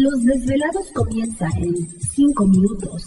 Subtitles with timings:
[0.00, 3.02] Los desvelados comienza en 5 minutos.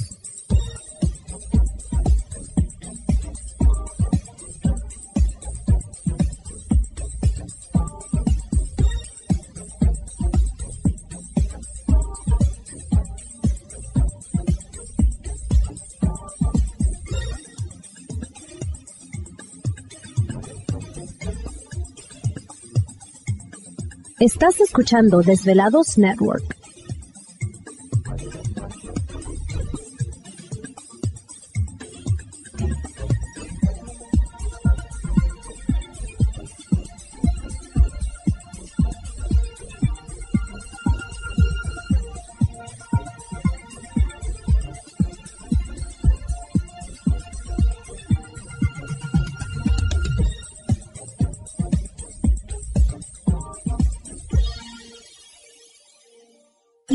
[24.20, 26.61] Estás escuchando Desvelados Network.